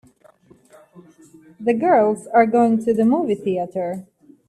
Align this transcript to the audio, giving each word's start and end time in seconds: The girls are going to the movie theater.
The 1.59 1.75
girls 1.75 2.25
are 2.25 2.47
going 2.47 2.83
to 2.85 2.91
the 2.91 3.05
movie 3.05 3.35
theater. 3.35 4.07